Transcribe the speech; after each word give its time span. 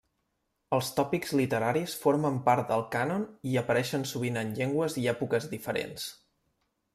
Els 0.77 0.87
tòpics 0.99 1.33
literaris 1.39 1.93
formen 2.05 2.39
part 2.47 2.71
del 2.71 2.85
cànon 2.95 3.27
i 3.51 3.53
apareixen 3.63 4.07
sovint 4.13 4.41
en 4.43 4.51
llengües 4.61 4.97
i 5.05 5.05
èpoques 5.13 5.47
diferents. 5.55 6.09